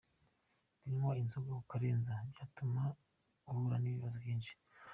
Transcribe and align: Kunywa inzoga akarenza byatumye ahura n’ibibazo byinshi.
Kunywa 0.79 1.11
inzoga 1.21 1.51
akarenza 1.61 2.11
byatumye 2.31 2.85
ahura 3.49 3.75
n’ibibazo 3.79 4.17
byinshi. 4.23 4.53